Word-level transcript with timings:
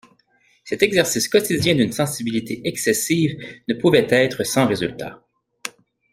Cet 0.63 0.81
exercice 0.81 1.27
quotidien 1.27 1.75
d'une 1.75 1.91
sensibilité 1.91 2.67
excessive 2.67 3.37
ne 3.67 3.75
pouvait 3.75 4.07
être 4.09 4.43
sans 4.43 4.65
résultats. 4.65 5.21